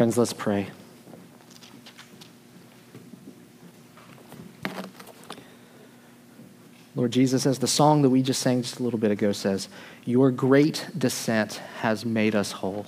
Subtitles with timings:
[0.00, 0.66] Friends, let's pray.
[6.94, 9.68] Lord Jesus, as the song that we just sang just a little bit ago says,
[10.06, 12.86] Your great descent has made us whole.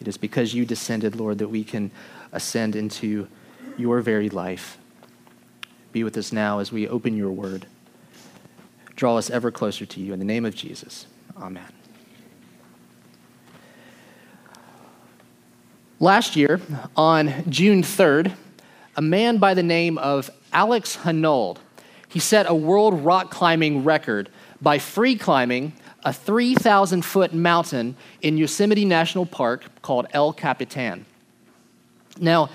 [0.00, 1.90] It is because you descended, Lord, that we can
[2.32, 3.28] ascend into
[3.76, 4.78] your very life.
[5.92, 7.66] Be with us now as we open your word.
[8.96, 10.14] Draw us ever closer to you.
[10.14, 11.06] In the name of Jesus,
[11.36, 11.81] amen.
[16.02, 16.60] Last year,
[16.96, 18.34] on June 3rd,
[18.96, 21.58] a man by the name of Alex Honnold,
[22.08, 24.28] he set a world rock climbing record
[24.60, 31.06] by free climbing a 3,000 foot mountain in Yosemite National Park called El Capitan.
[32.18, 32.50] Now,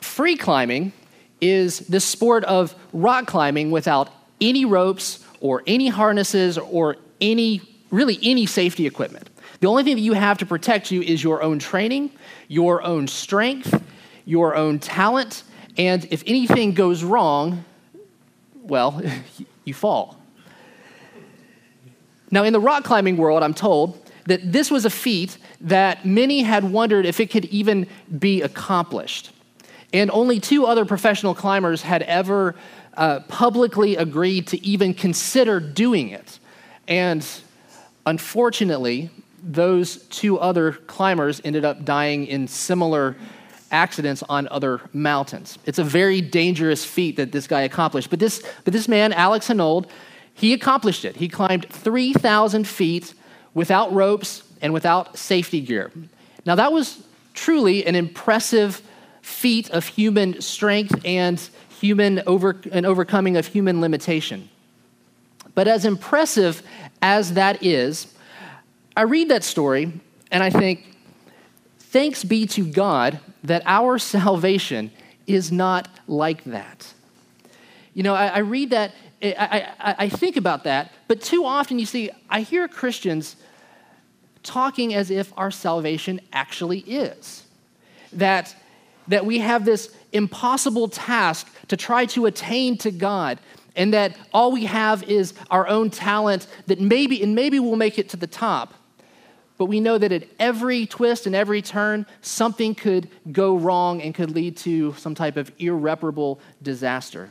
[0.00, 0.92] free climbing
[1.40, 4.10] is the sport of rock climbing without
[4.40, 9.28] any ropes or any harnesses or any, really any safety equipment.
[9.64, 12.10] The only thing that you have to protect you is your own training,
[12.48, 13.82] your own strength,
[14.26, 15.42] your own talent,
[15.78, 17.64] and if anything goes wrong,
[18.62, 19.00] well,
[19.64, 20.18] you fall.
[22.30, 26.42] Now, in the rock climbing world, I'm told that this was a feat that many
[26.42, 27.86] had wondered if it could even
[28.18, 29.30] be accomplished.
[29.94, 32.54] And only two other professional climbers had ever
[32.98, 36.38] uh, publicly agreed to even consider doing it.
[36.86, 37.26] And
[38.04, 39.10] unfortunately,
[39.44, 43.16] those two other climbers ended up dying in similar
[43.70, 45.58] accidents on other mountains.
[45.66, 48.08] It's a very dangerous feat that this guy accomplished.
[48.08, 49.88] But this, but this man, Alex Honnold,
[50.32, 51.16] he accomplished it.
[51.16, 53.14] He climbed 3,000 feet
[53.52, 55.92] without ropes and without safety gear.
[56.46, 57.02] Now, that was
[57.34, 58.82] truly an impressive
[59.22, 61.40] feat of human strength and
[61.80, 64.48] human over, an overcoming of human limitation.
[65.54, 66.62] But as impressive
[67.02, 68.13] as that is,
[68.96, 69.92] I read that story
[70.30, 70.96] and I think,
[71.78, 74.90] thanks be to God that our salvation
[75.26, 76.92] is not like that.
[77.94, 78.92] You know, I, I read that
[79.24, 83.36] I, I, I think about that, but too often you see, I hear Christians
[84.42, 87.44] talking as if our salvation actually is.
[88.12, 88.54] That,
[89.08, 93.40] that we have this impossible task to try to attain to God,
[93.74, 97.98] and that all we have is our own talent that maybe, and maybe we'll make
[97.98, 98.74] it to the top.
[99.56, 104.14] But we know that at every twist and every turn, something could go wrong and
[104.14, 107.30] could lead to some type of irreparable disaster.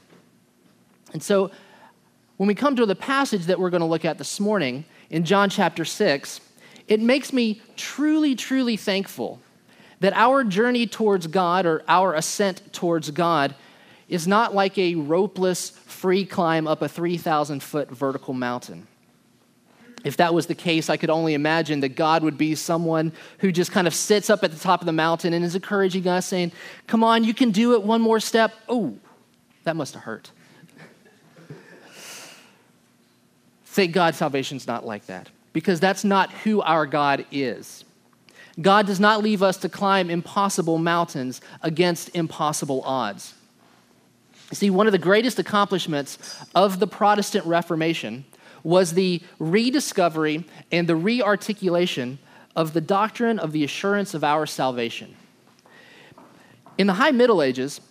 [1.11, 1.51] And so
[2.37, 5.25] when we come to the passage that we're going to look at this morning in
[5.25, 6.39] John chapter 6,
[6.87, 9.39] it makes me truly, truly thankful
[9.99, 13.55] that our journey towards God or our ascent towards God
[14.09, 18.87] is not like a ropeless, free climb up a 3,000 foot vertical mountain.
[20.03, 23.51] If that was the case, I could only imagine that God would be someone who
[23.51, 26.27] just kind of sits up at the top of the mountain and is encouraging us,
[26.27, 26.51] saying,
[26.87, 28.53] Come on, you can do it one more step.
[28.67, 28.97] Oh,
[29.63, 30.31] that must have hurt.
[33.65, 37.85] Thank God salvation's not like that because that's not who our God is.
[38.61, 43.33] God does not leave us to climb impossible mountains against impossible odds.
[44.51, 48.25] See, one of the greatest accomplishments of the Protestant Reformation
[48.63, 52.17] was the rediscovery and the rearticulation
[52.55, 55.15] of the doctrine of the assurance of our salvation.
[56.77, 57.81] In the High Middle Ages,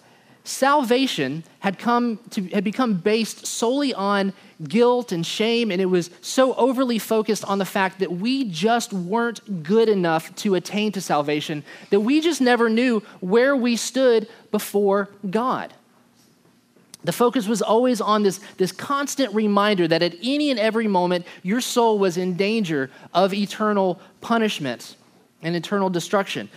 [0.44, 4.32] salvation had come to had become based solely on
[4.64, 8.92] guilt and shame and it was so overly focused on the fact that we just
[8.92, 14.28] weren't good enough to attain to salvation that we just never knew where we stood
[14.50, 15.72] before God
[17.04, 21.26] the focus was always on this, this constant reminder that at any and every moment
[21.42, 24.96] your soul was in danger of eternal punishment
[25.42, 26.48] and eternal destruction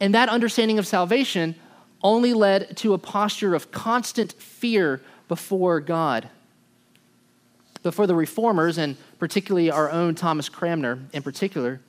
[0.00, 1.54] and that understanding of salvation
[2.02, 6.28] only led to a posture of constant fear before God.
[7.82, 11.80] But for the reformers, and particularly our own Thomas Cranmer in particular,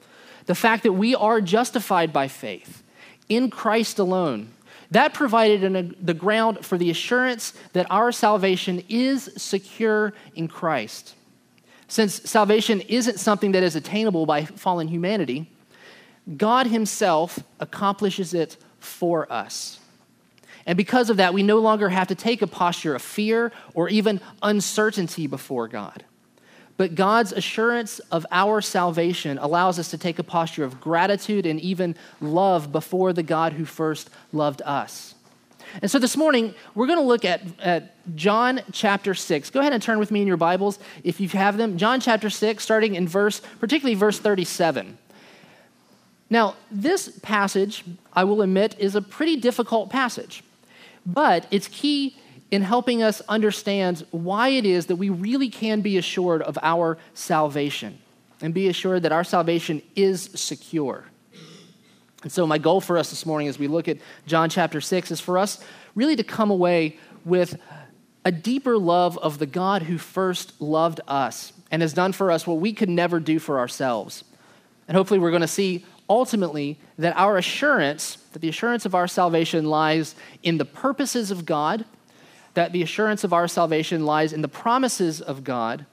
[0.46, 2.84] the fact that we are justified by faith
[3.28, 4.50] in Christ alone,
[4.92, 10.48] that provided an, uh, the ground for the assurance that our salvation is secure in
[10.48, 11.16] Christ.
[11.88, 15.50] Since salvation isn't something that is attainable by fallen humanity,
[16.36, 19.80] God Himself accomplishes it for us.
[20.66, 23.88] And because of that, we no longer have to take a posture of fear or
[23.88, 26.04] even uncertainty before God.
[26.78, 31.60] But God's assurance of our salvation allows us to take a posture of gratitude and
[31.60, 35.16] even love before the God who first loved us.
[35.82, 39.50] And so this morning, we're going to look at, at John chapter 6.
[39.50, 41.78] Go ahead and turn with me in your Bibles if you have them.
[41.78, 44.98] John chapter 6, starting in verse, particularly verse 37.
[46.30, 47.84] Now, this passage,
[48.14, 50.44] I will admit, is a pretty difficult passage,
[51.06, 52.18] but it's key
[52.52, 56.98] in helping us understand why it is that we really can be assured of our
[57.14, 58.00] salvation
[58.42, 61.06] and be assured that our salvation is secure.
[62.24, 65.12] And so, my goal for us this morning as we look at John chapter 6
[65.12, 65.64] is for us
[65.96, 67.60] really to come away with
[68.26, 72.48] a deeper love of the God who first loved us and has done for us
[72.48, 74.24] what we could never do for ourselves.
[74.88, 79.08] And hopefully, we're going to see ultimately that our assurance, that the assurance of our
[79.08, 81.86] salvation lies in the purposes of God,
[82.58, 85.86] that the assurance of our salvation lies in the promises of God,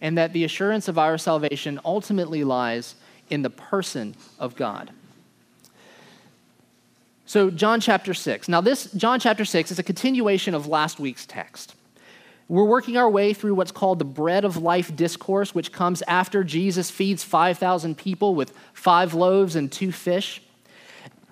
[0.00, 2.94] and that the assurance of our salvation ultimately lies
[3.28, 4.92] in the person of God.
[7.26, 8.48] So, John chapter 6.
[8.48, 11.74] Now, this John chapter 6 is a continuation of last week's text.
[12.46, 16.44] We're working our way through what's called the bread of life discourse, which comes after
[16.44, 20.40] Jesus feeds 5,000 people with five loaves and two fish.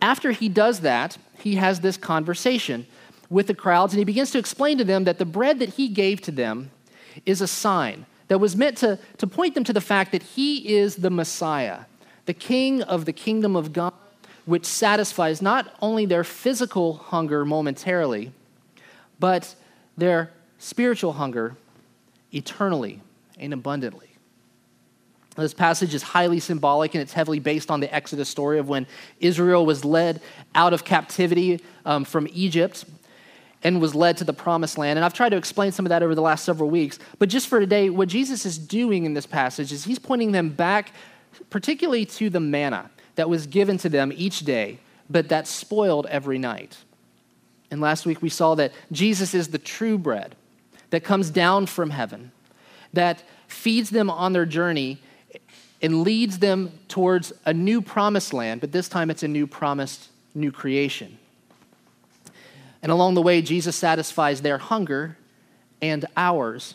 [0.02, 2.88] After he does that, he has this conversation
[3.30, 5.88] with the crowds, and he begins to explain to them that the bread that he
[5.88, 6.70] gave to them
[7.24, 10.76] is a sign that was meant to, to point them to the fact that he
[10.76, 11.80] is the Messiah,
[12.26, 13.94] the king of the kingdom of God,
[14.44, 18.32] which satisfies not only their physical hunger momentarily,
[19.20, 19.54] but
[19.96, 21.56] their spiritual hunger
[22.32, 23.00] eternally
[23.38, 24.08] and abundantly.
[25.36, 28.86] This passage is highly symbolic and it's heavily based on the Exodus story of when
[29.20, 30.20] Israel was led
[30.54, 32.84] out of captivity um, from Egypt
[33.62, 34.98] and was led to the promised land.
[34.98, 36.98] And I've tried to explain some of that over the last several weeks.
[37.18, 40.50] But just for today, what Jesus is doing in this passage is he's pointing them
[40.50, 40.92] back,
[41.50, 44.78] particularly to the manna that was given to them each day,
[45.10, 46.78] but that spoiled every night.
[47.70, 50.34] And last week we saw that Jesus is the true bread
[50.90, 52.32] that comes down from heaven,
[52.92, 54.98] that feeds them on their journey
[55.82, 60.08] and leads them towards a new promised land, but this time it's a new promised
[60.34, 61.18] new creation.
[62.82, 65.16] And along the way, Jesus satisfies their hunger
[65.82, 66.74] and ours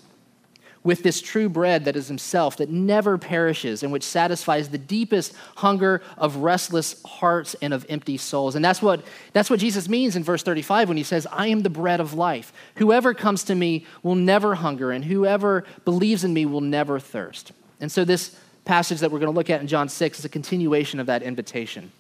[0.86, 5.34] with this true bread that is himself, that never perishes, and which satisfies the deepest
[5.56, 8.56] hunger of restless hearts and of empty souls.
[8.56, 9.04] And that's what,
[9.34, 12.14] that's what Jesus means in verse 35 when he says, I am the bread of
[12.14, 12.54] life.
[12.76, 17.52] Whoever comes to me will never hunger, and whoever believes in me will never thirst.
[17.82, 20.30] And so, this passage that we're going to look at in John 6 is a
[20.30, 21.92] continuation of that invitation.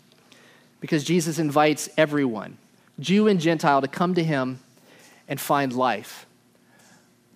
[0.80, 2.58] Because Jesus invites everyone,
[3.00, 4.60] Jew and Gentile, to come to him
[5.28, 6.26] and find life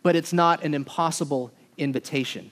[0.04, 2.52] but it's not an impossible invitation.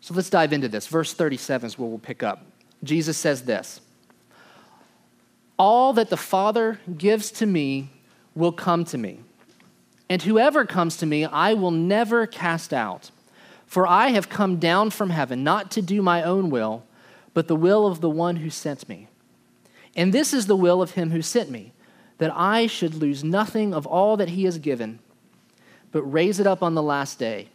[0.00, 0.86] So let's dive into this.
[0.86, 2.44] Verse 37 is where we'll pick up.
[2.82, 3.80] Jesus says this
[5.58, 7.90] All that the Father gives to me
[8.34, 9.20] will come to me,
[10.08, 13.10] and whoever comes to me, I will never cast out.
[13.66, 16.84] For I have come down from heaven not to do my own will,
[17.32, 19.08] but the will of the one who sent me.
[19.96, 21.72] And this is the will of him who sent me,
[22.18, 24.98] that I should lose nothing of all that he has given
[25.94, 27.46] but raise it up on the last day.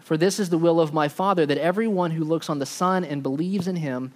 [0.00, 3.04] For this is the will of my Father, that everyone who looks on the Son
[3.04, 4.12] and believes in him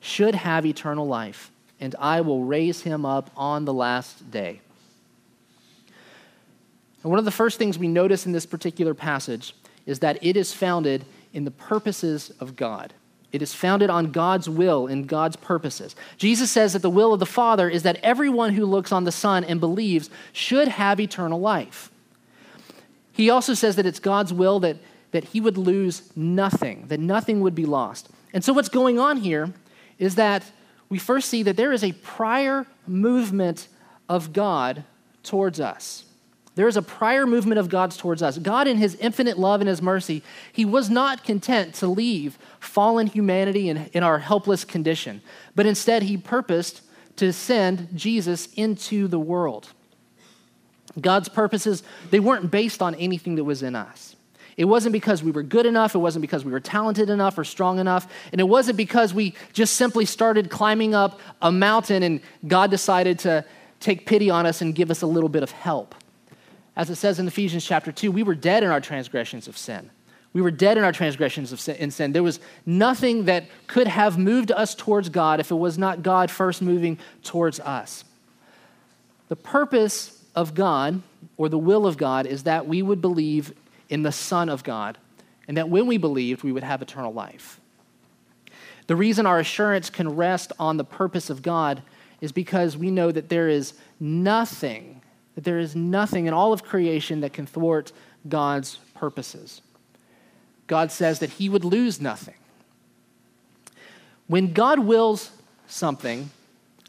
[0.00, 4.62] should have eternal life, and I will raise him up on the last day.
[7.02, 9.54] And one of the first things we notice in this particular passage
[9.84, 11.04] is that it is founded
[11.34, 12.94] in the purposes of God.
[13.32, 15.96] It is founded on God's will and God's purposes.
[16.18, 19.12] Jesus says that the will of the Father is that everyone who looks on the
[19.12, 21.90] Son and believes should have eternal life.
[23.12, 24.76] He also says that it's God's will that,
[25.12, 28.08] that he would lose nothing, that nothing would be lost.
[28.34, 29.52] And so, what's going on here
[29.98, 30.44] is that
[30.88, 33.68] we first see that there is a prior movement
[34.08, 34.84] of God
[35.22, 36.04] towards us.
[36.54, 38.36] There is a prior movement of God's towards us.
[38.36, 43.06] God, in his infinite love and his mercy, he was not content to leave fallen
[43.06, 45.22] humanity in, in our helpless condition,
[45.54, 46.82] but instead he purposed
[47.16, 49.68] to send Jesus into the world.
[51.00, 54.14] God's purposes, they weren't based on anything that was in us.
[54.58, 57.44] It wasn't because we were good enough, it wasn't because we were talented enough or
[57.44, 62.20] strong enough, and it wasn't because we just simply started climbing up a mountain and
[62.46, 63.46] God decided to
[63.80, 65.94] take pity on us and give us a little bit of help.
[66.74, 69.90] As it says in Ephesians chapter 2, we were dead in our transgressions of sin.
[70.32, 72.12] We were dead in our transgressions of sin, in sin.
[72.12, 76.30] There was nothing that could have moved us towards God if it was not God
[76.30, 78.04] first moving towards us.
[79.28, 81.02] The purpose of God,
[81.36, 83.52] or the will of God, is that we would believe
[83.90, 84.96] in the Son of God,
[85.46, 87.60] and that when we believed, we would have eternal life.
[88.86, 91.82] The reason our assurance can rest on the purpose of God
[92.22, 95.01] is because we know that there is nothing,
[95.34, 97.92] that there is nothing in all of creation that can thwart
[98.28, 99.62] God's purposes.
[100.66, 102.34] God says that he would lose nothing.
[104.26, 105.30] When God wills
[105.66, 106.30] something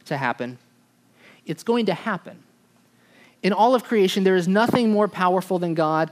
[0.05, 0.57] to happen,
[1.45, 2.43] it's going to happen.
[3.41, 6.12] In all of creation, there is nothing more powerful than God.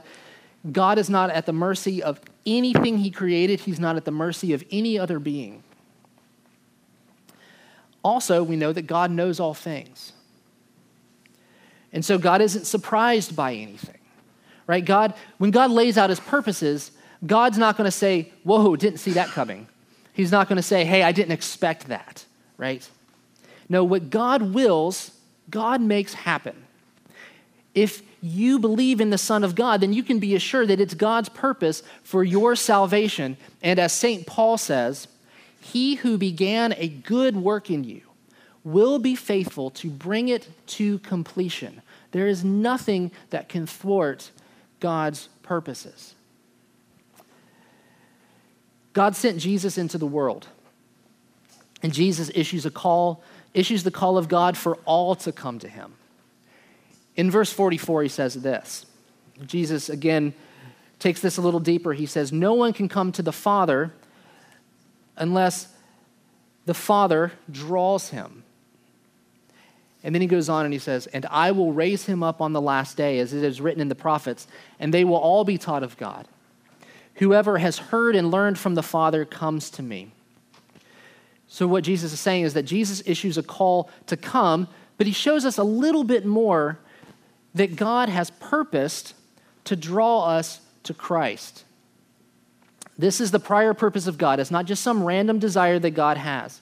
[0.70, 4.52] God is not at the mercy of anything He created, He's not at the mercy
[4.52, 5.62] of any other being.
[8.04, 10.12] Also, we know that God knows all things.
[11.92, 13.98] And so God isn't surprised by anything.
[14.66, 14.84] Right?
[14.84, 16.92] God, when God lays out his purposes,
[17.26, 19.68] God's not going to say, Whoa, didn't see that coming.
[20.12, 22.24] He's not going to say, Hey, I didn't expect that.
[22.56, 22.88] Right?
[23.68, 25.12] No, what God wills,
[25.50, 26.56] God makes happen.
[27.74, 30.94] If you believe in the Son of God, then you can be assured that it's
[30.94, 33.36] God's purpose for your salvation.
[33.62, 34.26] And as St.
[34.26, 35.08] Paul says,
[35.60, 38.02] he who began a good work in you
[38.64, 41.82] will be faithful to bring it to completion.
[42.12, 44.30] There is nothing that can thwart
[44.80, 46.14] God's purposes.
[48.92, 50.48] God sent Jesus into the world.
[51.82, 55.68] And Jesus issues a call, issues the call of God for all to come to
[55.68, 55.94] him.
[57.16, 58.86] In verse 44, he says this.
[59.44, 60.34] Jesus again
[60.98, 61.92] takes this a little deeper.
[61.92, 63.92] He says, No one can come to the Father
[65.16, 65.68] unless
[66.64, 68.44] the Father draws him.
[70.04, 72.52] And then he goes on and he says, And I will raise him up on
[72.52, 74.46] the last day, as it is written in the prophets,
[74.80, 76.26] and they will all be taught of God.
[77.16, 80.12] Whoever has heard and learned from the Father comes to me.
[81.46, 85.12] So, what Jesus is saying is that Jesus issues a call to come, but he
[85.12, 86.78] shows us a little bit more
[87.54, 89.14] that God has purposed
[89.64, 91.64] to draw us to Christ.
[92.98, 94.40] This is the prior purpose of God.
[94.40, 96.60] It's not just some random desire that God has,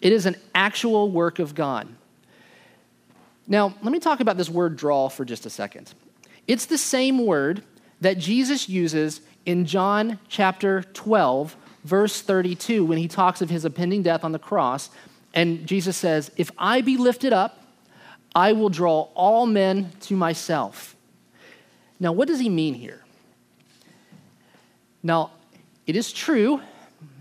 [0.00, 1.88] it is an actual work of God.
[3.46, 5.94] Now, let me talk about this word draw for just a second.
[6.46, 7.62] It's the same word
[8.00, 14.02] that Jesus uses in John chapter 12, verse 32, when he talks of his impending
[14.02, 14.90] death on the cross.
[15.32, 17.62] And Jesus says, If I be lifted up,
[18.34, 20.96] I will draw all men to myself.
[21.98, 23.04] Now, what does he mean here?
[25.02, 25.30] Now,
[25.86, 26.60] it is true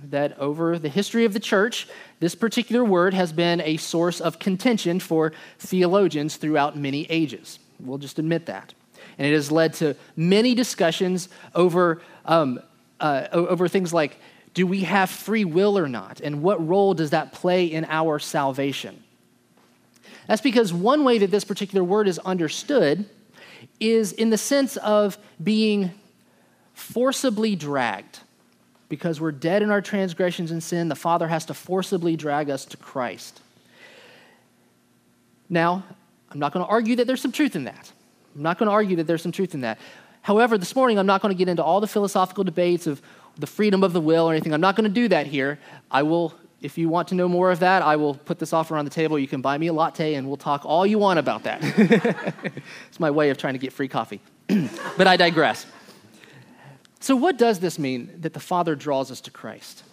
[0.09, 1.87] that over the history of the church,
[2.25, 7.59] this particular word has been a source of contention for theologians throughout many ages.
[7.79, 8.73] We'll just admit that.
[9.19, 12.59] And it has led to many discussions over, um,
[12.99, 14.17] uh, over things like
[14.55, 16.19] do we have free will or not?
[16.19, 19.03] And what role does that play in our salvation?
[20.25, 23.07] That's because one way that this particular word is understood
[23.79, 25.91] is in the sense of being
[26.73, 28.21] forcibly dragged
[28.89, 32.65] because we're dead in our transgressions and sin, the Father has to forcibly drag us
[32.65, 33.41] to Christ.
[35.49, 35.83] Now,
[36.29, 37.91] I'm not going to argue that there's some truth in that.
[38.35, 39.79] I'm not going to argue that there's some truth in that.
[40.21, 43.01] However, this morning I'm not going to get into all the philosophical debates of
[43.37, 44.53] the freedom of the will or anything.
[44.53, 45.59] I'm not going to do that here.
[45.91, 48.75] I will, if you want to know more of that, I will put this offer
[48.75, 49.19] on the table.
[49.19, 51.59] You can buy me a latte and we'll talk all you want about that.
[52.87, 54.21] it's my way of trying to get free coffee.
[54.97, 55.65] but I digress.
[57.05, 59.83] So, what does this mean that the Father draws us to Christ?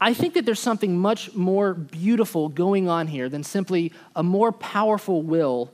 [0.00, 4.50] I think that there's something much more beautiful going on here than simply a more
[4.50, 5.70] powerful will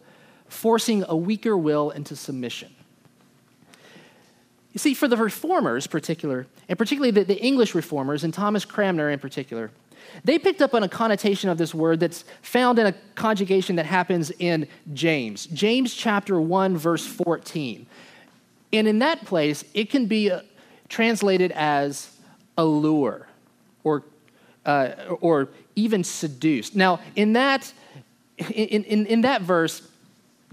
[0.47, 2.71] forcing a weaker will into submission.
[4.75, 9.09] You see, for the reformers, particular, and particularly the, the English reformers, and Thomas Cranmer
[9.09, 9.71] in particular,
[10.23, 13.87] they picked up on a connotation of this word that's found in a conjugation that
[13.87, 15.47] happens in James.
[15.47, 17.87] James chapter 1, verse 14.
[18.73, 20.41] And in that place, it can be uh,
[20.89, 22.17] translated as
[22.57, 23.27] allure
[23.85, 24.03] or,
[24.65, 26.75] uh, or even seduced.
[26.77, 27.73] Now, in that,
[28.39, 29.89] in, in, in that verse,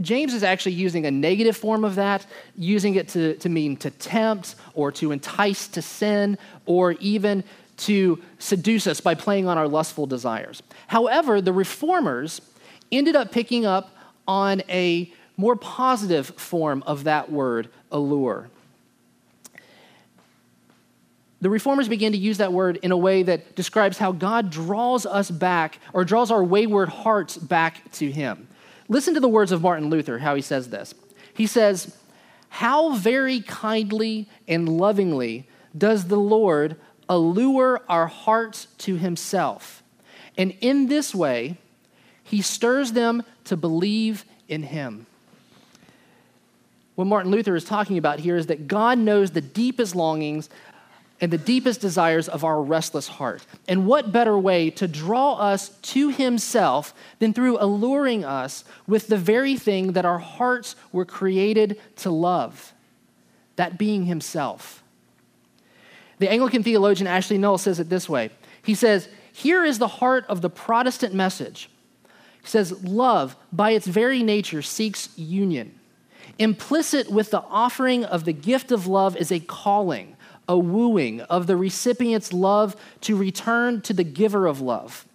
[0.01, 2.25] James is actually using a negative form of that,
[2.57, 7.43] using it to, to mean to tempt or to entice to sin or even
[7.77, 10.61] to seduce us by playing on our lustful desires.
[10.87, 12.41] However, the reformers
[12.91, 13.95] ended up picking up
[14.27, 18.49] on a more positive form of that word, allure.
[21.41, 25.05] The reformers began to use that word in a way that describes how God draws
[25.05, 28.47] us back or draws our wayward hearts back to Him.
[28.89, 30.93] Listen to the words of Martin Luther, how he says this.
[31.33, 31.95] He says,
[32.49, 36.75] How very kindly and lovingly does the Lord
[37.07, 39.81] allure our hearts to Himself.
[40.37, 41.57] And in this way,
[42.23, 45.05] He stirs them to believe in Him
[46.99, 50.49] what Martin Luther is talking about here is that God knows the deepest longings
[51.21, 53.45] and the deepest desires of our restless heart.
[53.69, 59.15] And what better way to draw us to Himself than through alluring us with the
[59.15, 62.73] very thing that our hearts were created to love,
[63.55, 64.83] that being Himself.
[66.17, 68.29] The Anglican theologian Ashley Null says it this way
[68.61, 71.69] He says, here is the heart of the Protestant message.
[72.41, 75.78] He says, Love, by its very nature, seeks union.
[76.39, 80.15] Implicit with the offering of the gift of love is a calling,
[80.47, 85.05] a wooing of the recipient's love to return to the giver of love.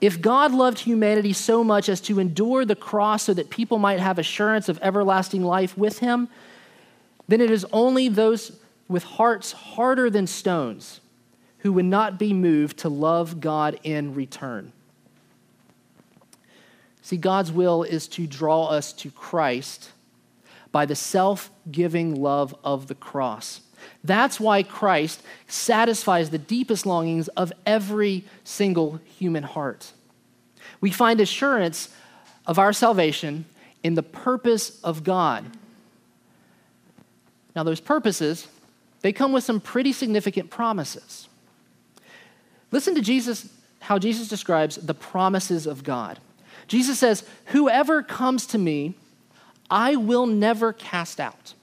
[0.00, 4.00] If God loved humanity so much as to endure the cross so that people might
[4.00, 6.28] have assurance of everlasting life with him,
[7.28, 11.00] then it is only those with hearts harder than stones
[11.58, 14.72] who would not be moved to love God in return.
[17.00, 19.92] See, God's will is to draw us to Christ
[20.74, 23.60] by the self giving love of the cross.
[24.02, 29.92] That's why Christ satisfies the deepest longings of every single human heart.
[30.80, 31.94] We find assurance
[32.44, 33.44] of our salvation
[33.84, 35.44] in the purpose of God.
[37.54, 38.48] Now, those purposes,
[39.02, 41.28] they come with some pretty significant promises.
[42.72, 46.18] Listen to Jesus, how Jesus describes the promises of God.
[46.66, 48.96] Jesus says, Whoever comes to me,
[49.70, 51.54] I will never cast out.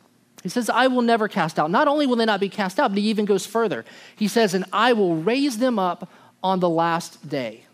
[0.43, 1.69] He says, I will never cast out.
[1.69, 3.85] Not only will they not be cast out, but he even goes further.
[4.15, 6.09] He says, And I will raise them up
[6.43, 7.65] on the last day.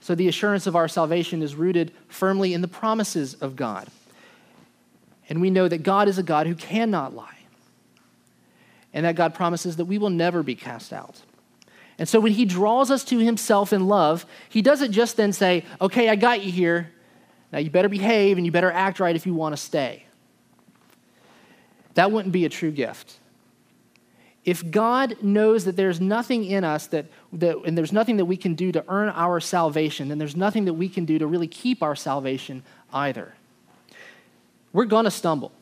[0.00, 3.88] So the assurance of our salvation is rooted firmly in the promises of God.
[5.30, 7.38] And we know that God is a God who cannot lie.
[8.92, 11.22] And that God promises that we will never be cast out.
[11.98, 15.64] And so when he draws us to himself in love, he doesn't just then say,
[15.80, 16.90] Okay, I got you here.
[17.54, 20.06] Now you better behave and you better act right if you want to stay.
[21.94, 23.20] That wouldn't be a true gift.
[24.44, 28.36] If God knows that there's nothing in us that, that, and there's nothing that we
[28.36, 31.46] can do to earn our salvation, then there's nothing that we can do to really
[31.46, 33.34] keep our salvation either.
[34.72, 35.52] We're going to stumble,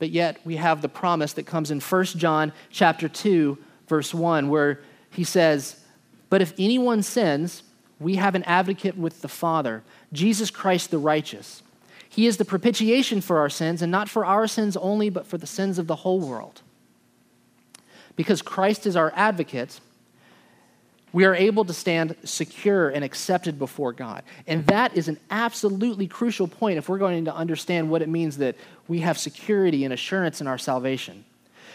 [0.00, 4.48] but yet we have the promise that comes in 1 John chapter 2, verse 1,
[4.48, 4.80] where
[5.10, 5.76] he says,
[6.30, 7.62] But if anyone sins,
[8.00, 11.62] we have an advocate with the Father, Jesus Christ the righteous.
[12.08, 15.38] He is the propitiation for our sins, and not for our sins only, but for
[15.38, 16.62] the sins of the whole world.
[18.16, 19.80] Because Christ is our advocate,
[21.12, 24.22] we are able to stand secure and accepted before God.
[24.46, 28.38] And that is an absolutely crucial point if we're going to understand what it means
[28.38, 28.56] that
[28.88, 31.24] we have security and assurance in our salvation.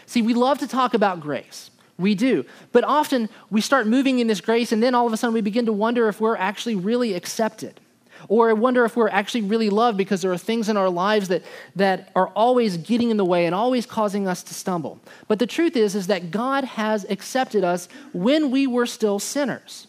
[0.06, 1.72] See, we love to talk about grace.
[1.98, 2.46] We do.
[2.72, 5.42] But often we start moving in this grace, and then all of a sudden we
[5.42, 7.80] begin to wonder if we're actually really accepted.
[8.28, 11.28] Or I wonder if we're actually really loved because there are things in our lives
[11.28, 11.44] that,
[11.76, 15.00] that are always getting in the way and always causing us to stumble.
[15.28, 19.88] But the truth is, is that God has accepted us when we were still sinners.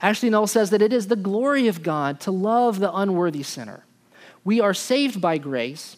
[0.00, 3.84] Ashley Null says that it is the glory of God to love the unworthy sinner.
[4.44, 5.96] We are saved by grace,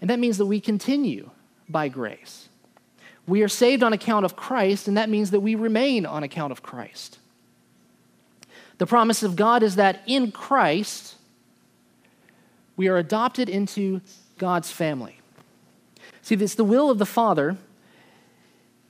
[0.00, 1.30] and that means that we continue
[1.68, 2.48] by grace.
[3.26, 6.52] We are saved on account of Christ, and that means that we remain on account
[6.52, 7.17] of Christ.
[8.78, 11.16] The promise of God is that in Christ,
[12.76, 14.00] we are adopted into
[14.38, 15.20] God's family.
[16.22, 17.56] See, it's the will of the Father.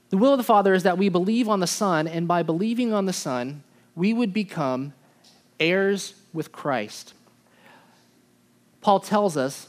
[0.09, 2.93] The will of the Father is that we believe on the Son, and by believing
[2.93, 3.63] on the Son,
[3.95, 4.93] we would become
[5.59, 7.13] heirs with Christ.
[8.81, 9.67] Paul tells us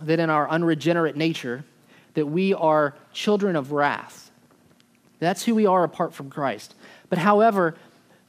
[0.00, 1.64] that in our unregenerate nature,
[2.14, 4.30] that we are children of wrath.
[5.18, 6.74] That's who we are apart from Christ.
[7.08, 7.74] But however,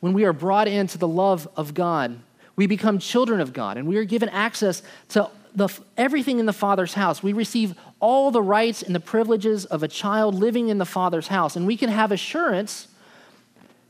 [0.04, 2.20] when we are brought into the love of God,
[2.58, 6.52] we become children of God and we are given access to the, everything in the
[6.52, 7.24] Father's house.
[7.24, 11.30] We receive all the rights and the privileges of a child living in the Father's
[11.30, 11.56] house.
[11.56, 12.90] And we can have assurance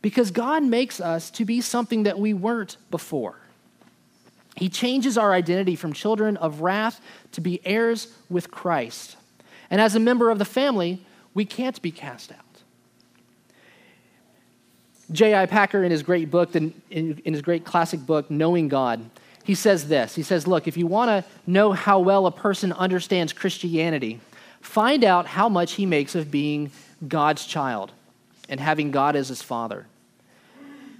[0.04, 3.39] because God makes us to be something that we weren't before.
[4.56, 9.15] He changes our identity from children of wrath to be heirs with Christ.
[9.71, 12.52] And as a member of the family, we can't be cast out.
[15.13, 15.45] J.I.
[15.45, 16.73] Packer, in his great book, in,
[17.23, 19.10] his great classic book, Knowing God,
[19.43, 20.15] he says this.
[20.15, 24.19] He says, Look, if you want to know how well a person understands Christianity,
[24.60, 26.71] find out how much he makes of being
[27.08, 27.91] God's child
[28.49, 29.86] and having God as his father.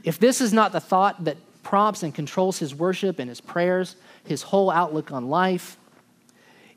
[0.04, 3.96] If this is not the thought that prompts and controls his worship and his prayers,
[4.26, 5.78] his whole outlook on life,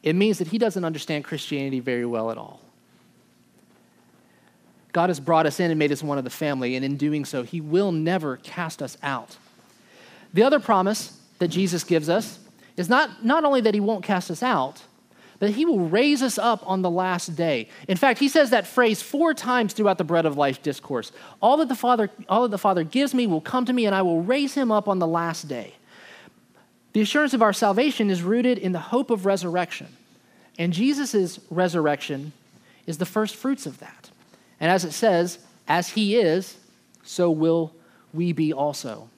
[0.03, 2.61] it means that he doesn't understand Christianity very well at all.
[4.97, 7.27] God has brought us in and made us one of the family, and in doing
[7.27, 9.37] so, He will never cast us out.
[10.33, 12.39] The other promise that Jesus gives us
[12.79, 14.85] is not, not only that He won't cast us out,
[15.39, 17.69] but He will raise us up on the last day.
[17.89, 21.13] In fact, He says that phrase four times throughout the Bread of Life discourse.
[21.43, 23.95] All that the Father, all that the Father gives me will come to me, and
[23.95, 25.75] I will raise Him up on the last day.
[26.95, 29.89] The assurance of our salvation is rooted in the hope of resurrection.
[30.59, 32.33] And Jesus' resurrection
[32.87, 34.09] is the first fruits of that.
[34.61, 35.39] And as it says,
[35.69, 36.57] as he is,
[37.03, 37.73] so will
[38.13, 39.09] we be also.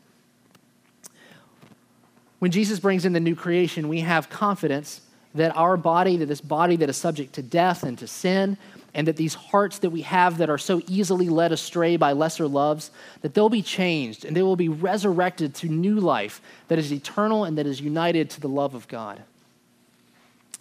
[2.39, 5.01] When Jesus brings in the new creation, we have confidence
[5.35, 8.57] that our body, that this body that is subject to death and to sin,
[8.95, 12.49] and that these hearts that we have that are so easily led astray by lesser
[12.49, 16.93] loves, that they'll be changed and they will be resurrected to new life that is
[16.93, 19.23] eternal and that is united to the love of God.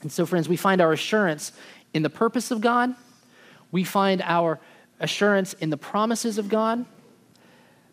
[0.01, 1.51] And so, friends, we find our assurance
[1.93, 2.93] in the purpose of God,
[3.71, 4.59] we find our
[4.99, 6.85] assurance in the promises of God,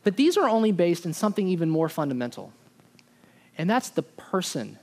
[0.02, 2.52] but these are only based in something even more fundamental,
[3.56, 4.78] and that's the person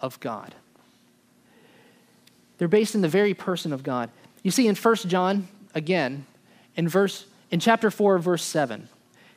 [0.00, 0.54] of God.
[2.58, 4.10] They're based in the very person of God.
[4.42, 6.26] You see, in 1 John, again,
[6.76, 8.88] in verse in chapter 4, verse 7,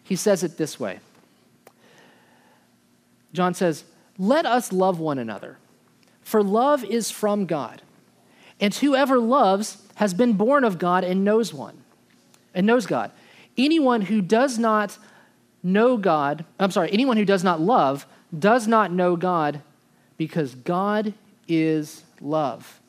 [0.04, 1.00] he says it this way.
[3.34, 3.84] John says,
[4.18, 5.58] Let us love one another,
[6.24, 7.82] for love is from God.
[8.60, 11.84] And whoever loves has been born of God and knows one,
[12.54, 13.12] and knows God.
[13.58, 14.98] Anyone who does not
[15.64, 18.06] know God, I'm sorry, anyone who does not love
[18.38, 19.62] does not know God
[20.18, 21.14] because God
[21.48, 22.80] is love.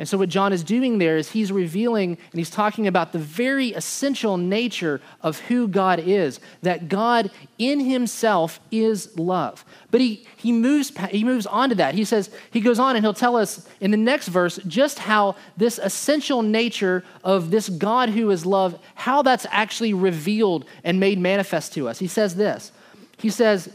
[0.00, 3.18] And so, what John is doing there is he's revealing and he's talking about the
[3.18, 9.62] very essential nature of who God is that God in himself is love.
[9.90, 11.92] But he, he, moves, he moves on to that.
[11.92, 15.36] He says, he goes on and he'll tell us in the next verse just how
[15.58, 21.18] this essential nature of this God who is love, how that's actually revealed and made
[21.18, 21.98] manifest to us.
[21.98, 22.72] He says this
[23.18, 23.68] He says,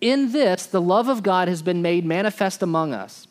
[0.00, 3.26] In this, the love of God has been made manifest among us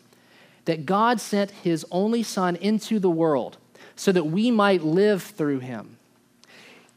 [0.65, 3.57] that God sent his only Son into the world
[3.95, 5.97] so that we might live through him.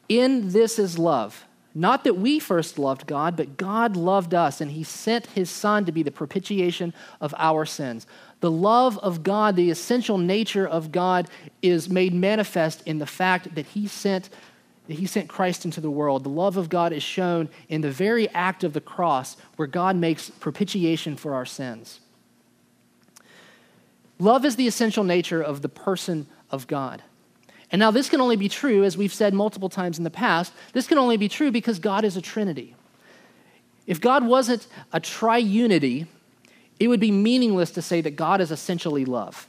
[0.08, 1.44] In this is love.
[1.74, 5.84] Not that we first loved God, but God loved us, and he sent his Son
[5.84, 8.06] to be the propitiation of our sins.
[8.40, 11.28] The love of God, the essential nature of God,
[11.62, 14.30] is made manifest in the fact that he sent,
[14.88, 16.24] he sent Christ into the world.
[16.24, 19.94] The love of God is shown in the very act of the cross, where God
[19.94, 22.00] makes propitiation for our sins.
[24.18, 27.02] Love is the essential nature of the person of God.
[27.70, 30.52] And now, this can only be true, as we've said multiple times in the past,
[30.72, 32.74] this can only be true because God is a Trinity.
[33.86, 36.06] If God wasn't a triunity,
[36.80, 39.46] it would be meaningless to say that God is essentially love.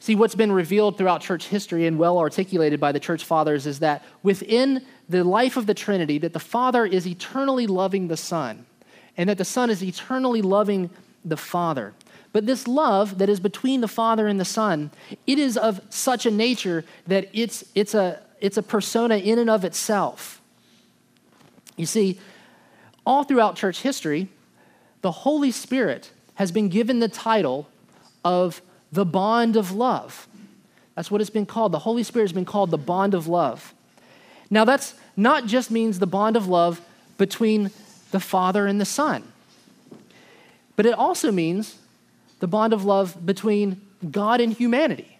[0.00, 3.80] See, what's been revealed throughout church history and well articulated by the church fathers is
[3.80, 8.66] that within the life of the Trinity, that the Father is eternally loving the Son,
[9.16, 10.90] and that the Son is eternally loving
[11.24, 11.94] the Father.
[12.32, 14.90] But this love that is between the Father and the Son,
[15.26, 19.48] it is of such a nature that it's, it's, a, it's a persona in and
[19.48, 20.40] of itself.
[21.76, 22.18] You see,
[23.06, 24.28] all throughout church history,
[25.00, 27.68] the Holy Spirit has been given the title
[28.24, 28.60] of
[28.92, 30.28] the bond of love.
[30.94, 31.72] That's what it's been called.
[31.72, 33.72] The Holy Spirit has been called the bond of love.
[34.50, 36.80] Now, that's not just means the bond of love
[37.16, 37.70] between
[38.10, 39.32] the Father and the Son,
[40.76, 41.78] but it also means
[42.40, 45.18] the bond of love between God and humanity.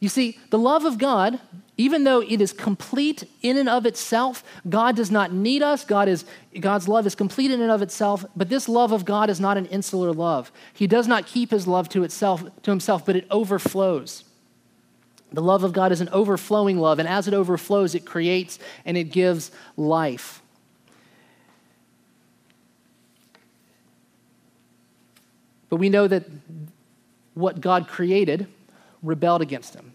[0.00, 1.38] You see, the love of God,
[1.76, 5.84] even though it is complete in and of itself, God does not need us.
[5.84, 6.24] God is,
[6.58, 9.56] God's love is complete in and of itself, but this love of God is not
[9.56, 10.50] an insular love.
[10.74, 14.24] He does not keep his love to itself to himself, but it overflows.
[15.32, 18.96] The love of God is an overflowing love, and as it overflows, it creates and
[18.96, 20.41] it gives life.
[25.72, 26.24] But we know that
[27.32, 28.46] what God created
[29.02, 29.94] rebelled against him.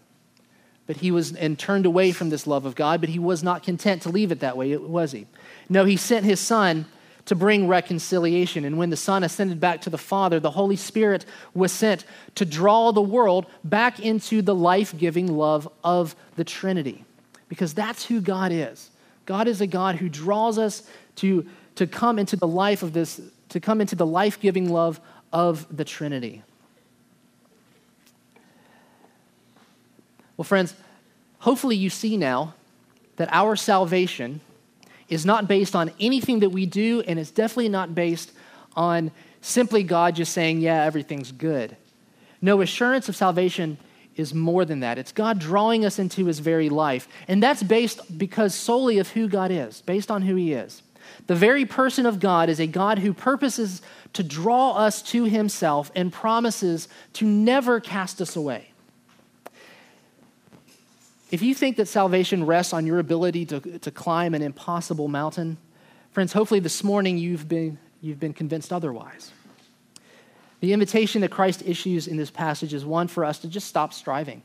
[0.88, 3.62] But he was and turned away from this love of God, but he was not
[3.62, 5.28] content to leave it that way, was he?
[5.68, 6.86] No, he sent his son
[7.26, 8.64] to bring reconciliation.
[8.64, 12.44] And when the Son ascended back to the Father, the Holy Spirit was sent to
[12.44, 17.04] draw the world back into the life giving love of the Trinity.
[17.48, 18.90] Because that's who God is.
[19.26, 20.82] God is a God who draws us
[21.16, 25.00] to, to come into the life of this, to come into the life giving love
[25.32, 26.42] of the Trinity.
[30.36, 30.74] Well, friends,
[31.40, 32.54] hopefully you see now
[33.16, 34.40] that our salvation
[35.08, 38.32] is not based on anything that we do, and it's definitely not based
[38.76, 39.10] on
[39.40, 41.76] simply God just saying, yeah, everything's good.
[42.40, 43.78] No, assurance of salvation
[44.16, 44.98] is more than that.
[44.98, 47.08] It's God drawing us into his very life.
[47.26, 50.82] And that's based because solely of who God is, based on who he is.
[51.26, 53.80] The very person of God is a God who purposes
[54.12, 58.70] to draw us to himself and promises to never cast us away.
[61.30, 65.58] If you think that salvation rests on your ability to, to climb an impossible mountain,
[66.12, 69.30] friends, hopefully this morning you've been, you've been convinced otherwise.
[70.60, 73.92] The invitation that Christ issues in this passage is one for us to just stop
[73.92, 74.42] striving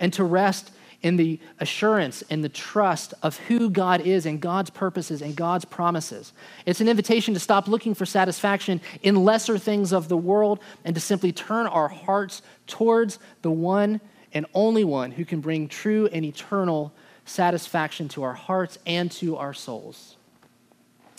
[0.00, 4.70] and to rest in the assurance and the trust of who God is and God's
[4.70, 6.32] purposes and God's promises.
[6.66, 10.94] It's an invitation to stop looking for satisfaction in lesser things of the world and
[10.94, 14.00] to simply turn our hearts towards the one
[14.34, 16.92] and only one who can bring true and eternal
[17.24, 20.16] satisfaction to our hearts and to our souls.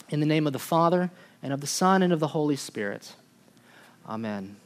[0.09, 1.11] In the name of the Father,
[1.41, 3.15] and of the Son, and of the Holy Spirit.
[4.07, 4.57] Amen.